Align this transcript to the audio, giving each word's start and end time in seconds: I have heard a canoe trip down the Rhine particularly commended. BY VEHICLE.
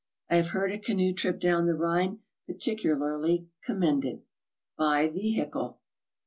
I 0.31 0.37
have 0.37 0.47
heard 0.47 0.71
a 0.71 0.79
canoe 0.79 1.13
trip 1.13 1.39
down 1.39 1.67
the 1.67 1.75
Rhine 1.75 2.21
particularly 2.47 3.49
commended. 3.63 4.23
BY 4.75 5.09
VEHICLE. 5.09 5.79